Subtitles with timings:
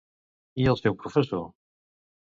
[0.63, 1.47] I el seu professor?